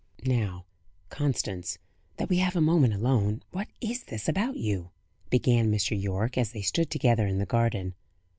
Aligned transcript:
"Now, 0.25 0.65
Constance, 1.11 1.77
that 2.17 2.27
we 2.27 2.37
have 2.37 2.55
a 2.55 2.59
moment 2.59 2.95
alone, 2.95 3.43
what 3.51 3.67
is 3.81 4.05
this 4.05 4.27
about 4.27 4.57
you?" 4.57 4.89
began 5.29 5.71
Mr. 5.71 5.95
Yorke, 5.95 6.39
as 6.39 6.53
they 6.53 6.63
stood 6.63 6.89
together 6.89 7.27
in 7.27 7.37
the 7.37 7.45
garden. 7.45 7.93